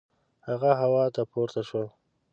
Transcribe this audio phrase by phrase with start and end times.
[0.47, 1.83] هغه هوا ته پورته شو.